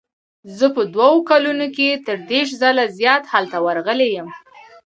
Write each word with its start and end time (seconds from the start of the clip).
زه 0.57 0.65
په 0.75 0.81
دوو 0.93 1.17
کلونو 1.29 1.67
کې 1.75 1.89
تر 2.05 2.17
دېرش 2.31 2.49
ځله 2.61 2.85
زیات 2.99 3.23
هلته 3.33 3.57
ورغلی 3.65 4.09
یم. 4.17 4.27